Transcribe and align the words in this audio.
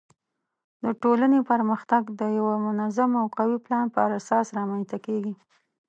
د 0.83 0.85
ټولنې 1.01 1.39
پرمختګ 1.51 2.03
د 2.19 2.21
یوه 2.37 2.55
منظم 2.65 3.11
او 3.21 3.25
قوي 3.37 3.57
پلان 3.65 3.85
پر 3.95 4.09
اساس 4.19 4.47
رامنځته 4.57 4.97
کیږي. 5.05 5.33